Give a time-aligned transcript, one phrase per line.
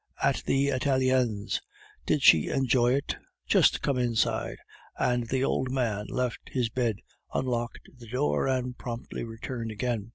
[0.23, 1.61] "At the Italiens."
[2.07, 3.17] "Did she enjoy it?....
[3.45, 4.57] Just come inside,"
[4.97, 7.01] and the old man left his bed,
[7.35, 10.09] unlocked the door, and promptly returned again.